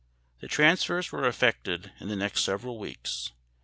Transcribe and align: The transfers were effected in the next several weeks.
The 0.39 0.47
transfers 0.47 1.11
were 1.11 1.27
effected 1.27 1.91
in 1.99 2.07
the 2.07 2.15
next 2.15 2.41
several 2.41 2.79
weeks. 2.79 3.33